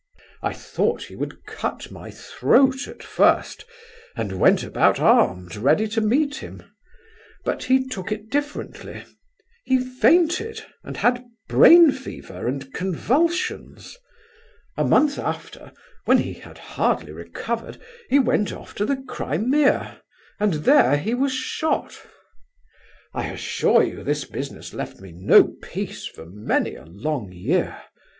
[0.41, 3.65] "I thought he would cut my throat at first,
[4.15, 6.63] and went about armed ready to meet him.
[7.45, 9.03] But he took it differently;
[9.63, 13.95] he fainted, and had brain fever and convulsions.
[14.75, 15.71] A month after,
[16.05, 17.79] when he had hardly recovered,
[18.09, 20.01] he went off to the Crimea,
[20.39, 22.01] and there he was shot.
[23.13, 27.83] "I assure you this business left me no peace for many a long year.